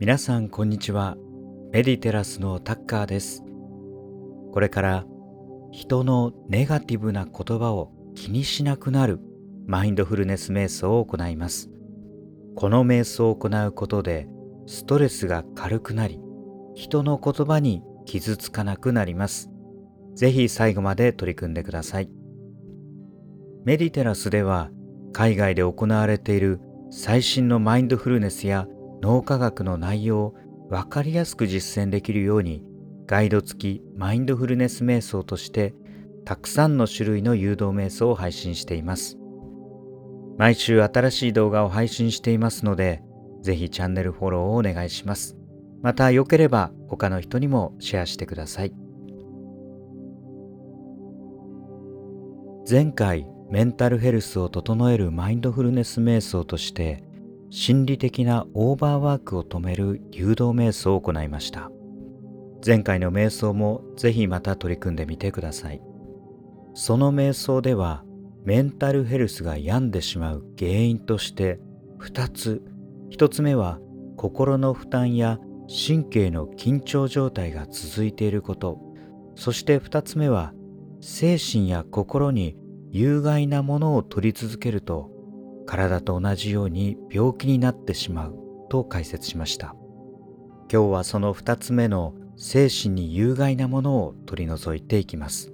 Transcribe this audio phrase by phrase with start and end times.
[0.00, 1.16] 皆さんこんにちは。
[1.72, 3.42] メディテラスのタッカーです。
[4.52, 5.04] これから
[5.72, 9.18] 人のネガティブな言葉を気にしなくなる
[9.66, 11.68] マインドフルネス瞑想を行います。
[12.54, 14.28] この瞑想を行うことで
[14.68, 16.20] ストレスが軽くなり
[16.76, 19.50] 人の言葉に傷つかなくなります。
[20.14, 22.08] ぜひ最後まで取り組んでください。
[23.64, 24.70] メディテラスでは
[25.12, 26.60] 海外で行われている
[26.92, 28.68] 最新のマインドフルネスや
[29.00, 30.34] 脳科学の内容を
[30.68, 32.62] 分かりやすく実践できるように
[33.06, 35.74] ガイド付きマインドフルネス瞑想として
[36.24, 39.16] たくさんの種類の誘導瞑想を配信しています。
[40.36, 43.02] 毎週新しい動画を配信していますので
[43.42, 45.36] ぜひチャンネルフォローをお願いします。
[45.80, 48.72] また良ければ他の人にもシェアしてください。
[52.68, 57.02] 前回メンタルヘルスを整えるマインドフルネス瞑想として
[57.50, 61.70] 心理的なオーバーワークを止める誘導瞑想を行いました。
[62.64, 65.80] 前回の瞑想もぜひまた取り組んでみてください。
[66.74, 68.04] その瞑想では
[68.44, 71.58] メンタルヘルスが病んでしまう原因として
[72.00, 72.62] 2つ。
[73.10, 73.78] 1つ目は
[74.16, 75.38] 心の負担や
[75.68, 78.78] 神経の緊張状態が続いていること。
[79.36, 80.52] そして2つ目は
[81.00, 82.56] 精神や心に
[82.90, 85.10] 有害なものを取り続けると
[85.68, 88.34] 体と同じように病気になってしまう
[88.70, 89.76] と解説しました。
[90.72, 95.52] 今日はその2つ目の精神に有害なものを取り除いていきます。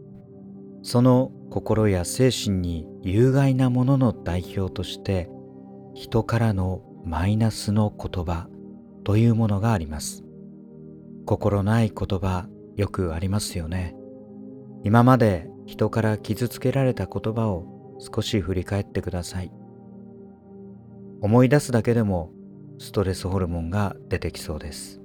[0.83, 5.29] その心や精神に有害なものの代表として
[5.95, 8.49] 人からのマイナスの言葉
[9.03, 10.23] というものがあります。
[11.27, 13.97] 心ない言葉よくありますよね。
[14.85, 19.51] 今まで人から傷つけられた言葉を少し振り返ってください。
[21.25, 22.33] 思い出すだけでも
[22.79, 25.01] ストレスホルモンが出てきそうです。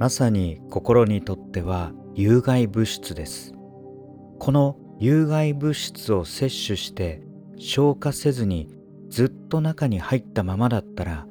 [0.00, 3.54] まさに心にとっては有害物質です。
[4.40, 7.22] この有害物質を摂取して
[7.58, 8.68] 消化せずに
[9.08, 11.28] ずっと中に入ったままだったら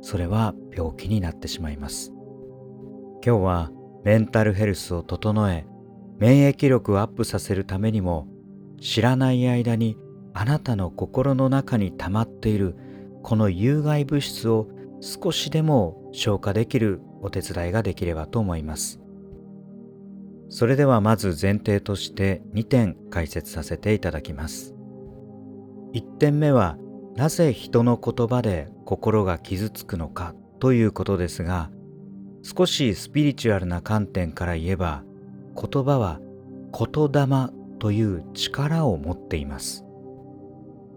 [0.00, 2.12] それは病気になってしまいます。
[3.26, 3.72] 今日は
[4.04, 5.66] メンタルヘルスを整え
[6.20, 8.28] 免疫力をアップさせるためにも
[8.80, 9.96] 知らない間に
[10.34, 12.76] あなたの心の中に溜まっている
[13.24, 14.68] この有害物質を
[15.00, 19.00] 少しでも消化できるお手伝いができればと思います。
[20.50, 24.74] それではまず前提として2点解説させていただきます。
[25.94, 26.76] 1点目は
[27.16, 31.70] なぜ人の言葉で心が傷つくのかということですが
[32.42, 35.02] 少しスピリチュアルな観点から言えば
[35.56, 36.20] 言葉は
[36.78, 39.82] 言霊という力を持っています。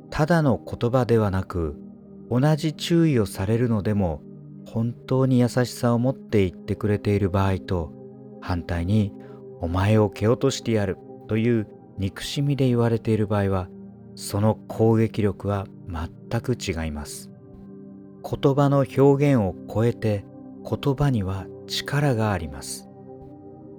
[0.10, 1.87] ただの言葉ではなく
[2.30, 4.22] 同じ注意をされるのでも
[4.66, 7.94] 本当に優しさを持って言ってくれている場合と
[8.42, 9.14] 反対に
[9.62, 11.68] お前を蹴落としてやるという
[11.98, 13.70] 憎しみで言われている場合は
[14.16, 17.32] その攻撃力は全く違います。
[18.24, 20.26] 言葉の表現を超えて
[20.64, 22.90] 言葉には力があります。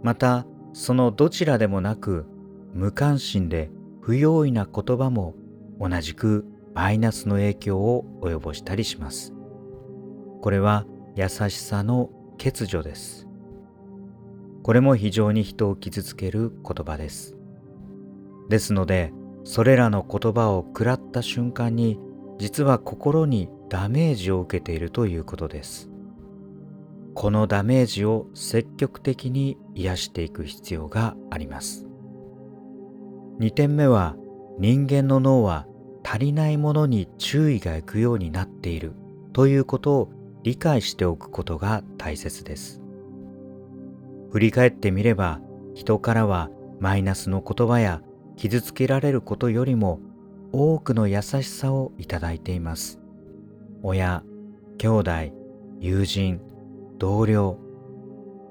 [0.02, 2.24] またそのどちらでもなく
[2.72, 3.70] 無関心で
[4.00, 5.34] 不用意な言葉も
[5.80, 6.46] 同じく
[6.78, 9.34] マイナスの影響を及ぼしたりします。
[10.40, 12.08] これは優しさの
[12.40, 13.26] 欠如です。
[14.62, 17.36] これも非常に人を傷つける言葉です。
[18.48, 19.12] ですので、
[19.42, 21.98] それらの言葉を食らった瞬間に、
[22.38, 25.90] 実は心にダメージを受けているということです。
[27.16, 31.88] このダメージを積極的に癒していく必要があります。
[33.40, 34.14] 2点目は
[34.60, 35.66] 人間の脳は
[36.10, 38.94] 足りないものに注意がいくようになっている
[39.34, 40.10] ということを
[40.42, 42.80] 理解しておくことが大切です。
[44.30, 45.42] 振り返ってみれば
[45.74, 46.48] 人からは
[46.80, 48.00] マイナスの言葉や
[48.36, 50.00] 傷つけられることよりも
[50.50, 52.98] 多くの優しさをいただいています。
[53.82, 54.22] 親、
[54.78, 55.10] 兄弟、
[55.78, 56.40] 友人、
[56.96, 57.58] 同僚、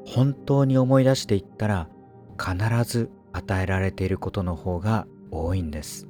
[0.06, 1.89] 本当に思い出していったら
[2.39, 6.06] 必ず与えられていることの方が多いんです。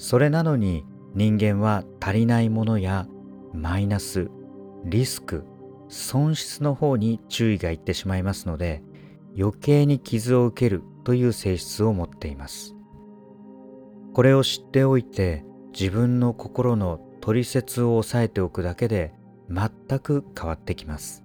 [0.00, 3.06] それなのに人間は足りないものや
[3.52, 4.30] マイナス
[4.86, 5.44] リスク
[5.90, 8.82] 損失の方に注意がいってしまいますので
[9.38, 12.74] 余計に傷を受けるという性質を持っています。
[14.14, 15.44] これを知っておいて
[15.78, 19.12] 自分の心の取説を抑えておくだけで
[19.50, 21.24] 全く変わってきます。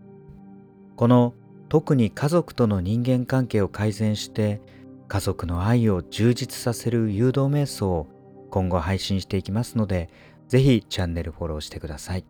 [0.98, 1.34] この
[1.70, 4.62] 特に家族との人間関係を改善して
[5.08, 8.15] 家族の愛を充実させる誘導瞑想を
[8.56, 10.10] 今後配信していきますので、
[10.48, 12.26] ぜひチャンネルフォローしてください。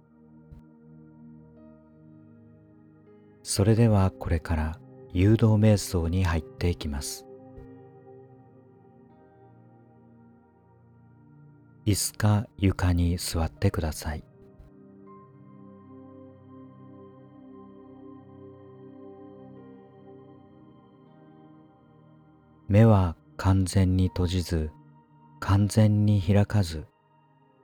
[3.48, 4.80] それではこれから
[5.14, 7.28] 誘導瞑想に入っていきます
[11.86, 14.24] 椅子か床に座ってください
[22.68, 24.72] 目は完全に閉じず
[25.40, 26.86] 完全に開かず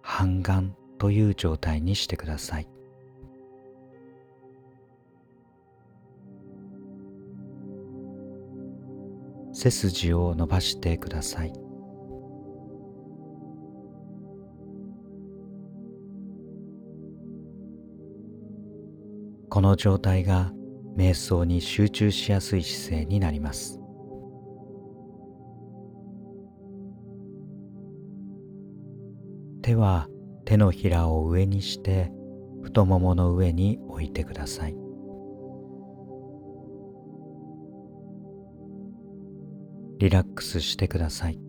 [0.02, 2.68] 半眼という状態にしてください。
[9.54, 11.54] 背筋を伸ばしてください。
[19.50, 20.54] この状態が
[20.96, 23.81] 瞑想に集中しやすい姿勢になります。
[29.62, 30.08] 手は
[30.46, 32.12] 手のひらを上にして
[32.64, 34.76] 太ももの上に置いてください。
[40.00, 41.40] リラックスしてください。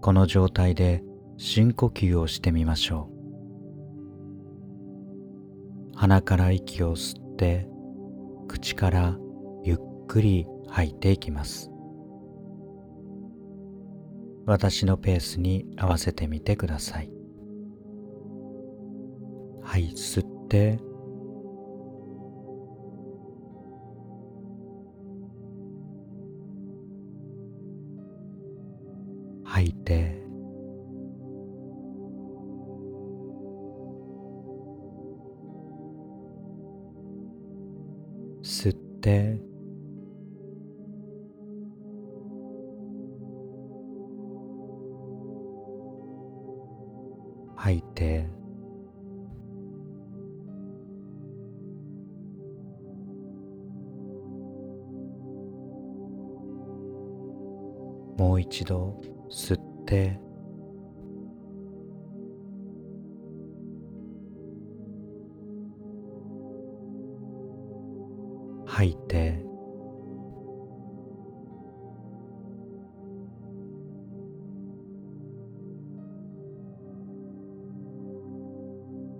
[0.00, 1.02] この状態で
[1.36, 3.10] 深呼吸をしてみましょ
[5.92, 5.96] う。
[5.96, 7.68] 鼻から息を吸って
[8.46, 9.27] 口からゆっ
[10.08, 11.70] くり吐いていきます。
[14.46, 17.10] 私のペースに合わせてみてください。
[19.62, 20.80] はい吸って。
[47.58, 48.24] 吐いて。
[58.16, 60.20] もう一度吸って。
[68.66, 69.37] 吐いて。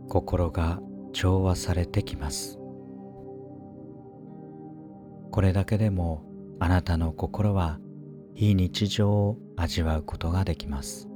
[0.08, 0.80] 心が
[1.12, 2.58] 調和されてきます。
[5.30, 6.24] これだけでも
[6.58, 7.78] あなたの心は
[8.34, 11.08] 非日常を味わうことができます。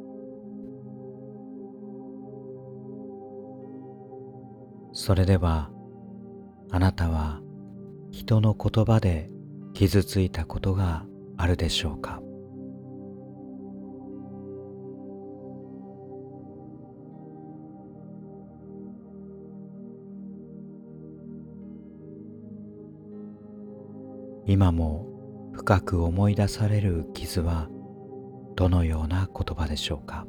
[4.93, 5.71] それでは
[6.71, 7.41] あなたは
[8.11, 9.31] 人の言葉で
[9.73, 11.07] 傷ついたことが
[11.39, 12.21] あるでしょうか？
[24.47, 25.07] 今も
[25.53, 27.69] 深く思い出される傷は
[28.57, 30.27] どのような言葉でしょうか？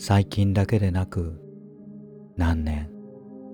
[0.00, 1.40] 最近だけでなく
[2.36, 2.88] 何年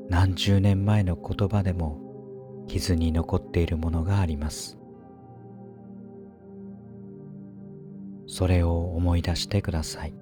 [0.09, 4.79] 何十年前の言葉でも傷に残っているものがあります。
[8.35, 10.13] それを思い出してください。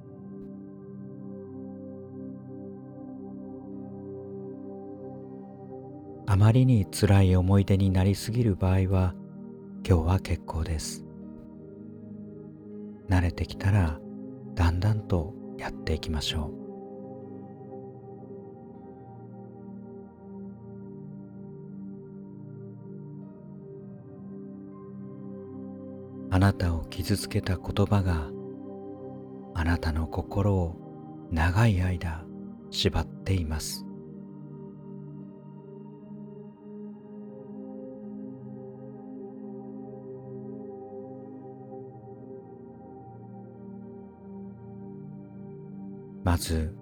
[6.26, 9.14] あまりに辛い思い出になりすぎる場合は
[9.88, 11.07] 今日は結構です。
[13.09, 13.99] 慣れてきたら
[14.57, 16.62] だんだんとやっていきましょう。
[26.42, 28.28] なたを傷つけた言葉が
[29.54, 30.75] あなたの心を
[31.30, 32.25] 長い間
[32.68, 33.87] 縛っています。
[46.25, 46.75] まず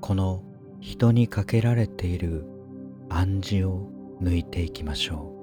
[0.00, 0.42] この
[0.80, 2.46] 人にかけられている
[3.08, 5.37] 暗示を抜いていきましょう。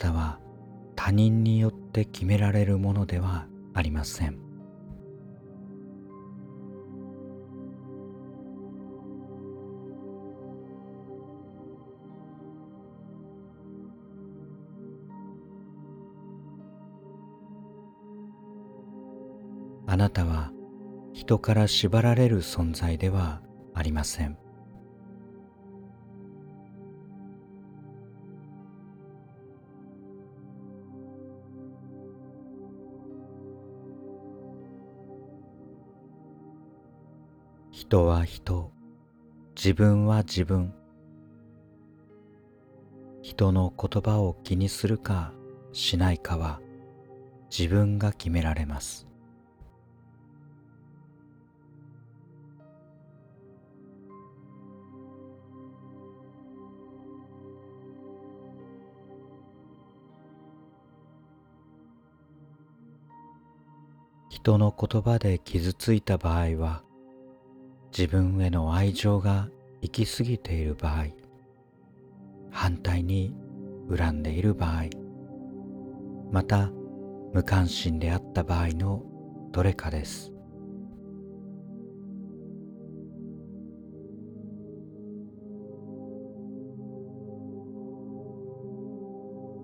[0.00, 0.40] 方は
[0.96, 4.38] 他人によって決められるものではありません。
[19.86, 20.52] あなたは
[21.12, 23.42] 人から縛られる存在では
[23.74, 24.39] ありません。
[37.80, 38.70] 人は人。
[39.56, 40.74] 自分は自分。
[43.22, 45.32] 人の言葉を気にするか
[45.72, 46.60] しないかは
[47.50, 49.08] 自分が決められます。
[64.28, 66.82] 人の言葉で傷ついた場合は
[67.96, 69.48] 自分への愛情が
[69.82, 71.06] 行き過ぎている場合
[72.50, 73.34] 反対に
[73.94, 74.84] 恨んでいる場合
[76.30, 76.70] また
[77.32, 79.02] 無関心であった場合の
[79.52, 80.32] どれかです。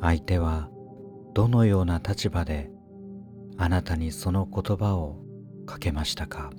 [0.00, 0.70] 相手は
[1.34, 2.70] どのような立場で
[3.56, 5.16] あなたにその言葉を
[5.66, 6.50] かけましたか？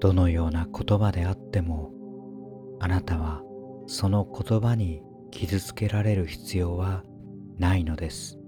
[0.00, 1.92] どのような言葉であっても
[2.80, 3.42] あなたは
[3.86, 7.04] その言葉に傷つけられる必要は
[7.58, 8.38] ないのです。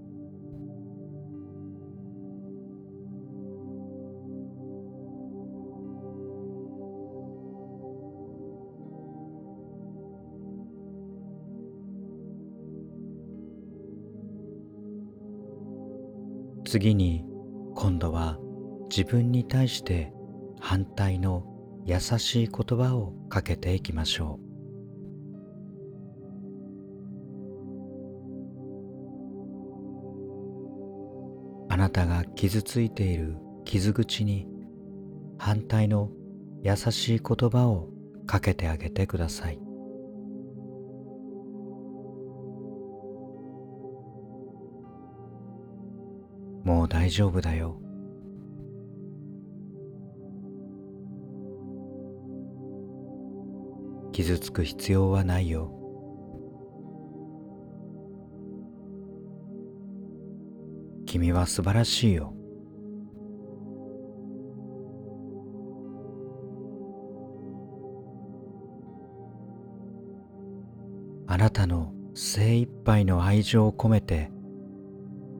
[16.65, 17.25] 次に
[17.73, 18.37] 今度は
[18.95, 20.13] 自分に対して
[20.59, 21.45] 反対の
[21.85, 24.49] 優しい言葉をかけていきましょう。
[31.71, 34.47] あなたが傷ついている傷口に
[35.37, 36.11] 反対の
[36.61, 37.89] 優しい言葉を
[38.25, 39.59] かけてあげてください。
[46.63, 47.79] もう大丈夫だよ。
[54.19, 55.71] 傷つく必要はないよ。
[61.05, 62.33] 君は素晴らしいよ。
[71.25, 74.31] あなたの精一杯の愛情を込めて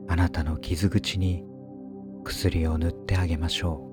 [0.08, 1.44] あなたの傷口に
[2.24, 3.89] 薬を塗ってあげましょう。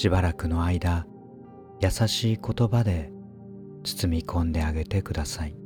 [0.00, 1.06] しばらくの間
[1.78, 3.12] 優しい言葉で
[3.84, 5.59] 包み込んであげてください。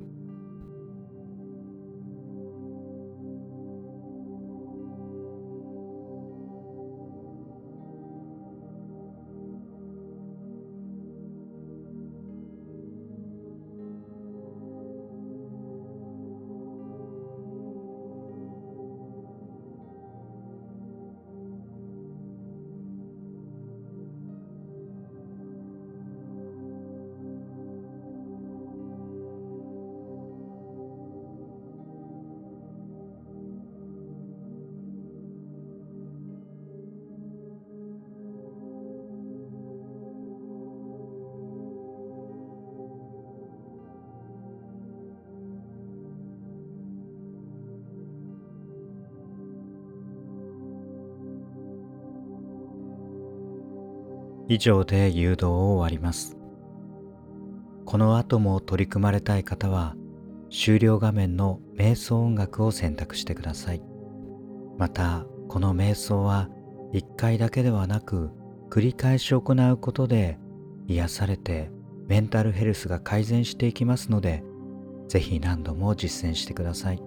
[54.49, 56.37] 以上で誘導を終わります。
[57.85, 59.95] この後も取り組まれたい方は
[60.51, 63.83] 終了画面の瞑想音楽を選択してください。
[64.79, 66.49] また、この瞑想は
[66.93, 68.31] 1回だけではなく
[68.71, 69.39] 繰り返し行
[69.73, 70.39] うことで
[70.87, 71.71] 癒されて
[72.07, 74.45] メンタルヘルスが改善していきますので、
[75.09, 77.03] ぜひ何度も実践してください。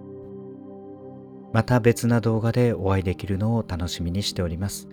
[1.52, 4.88] また別な動画でお会いできるのを楽しみにしております。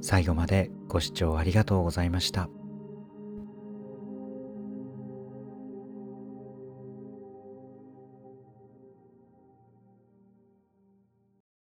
[0.00, 2.48] 最後までご視聴ありがとうございました。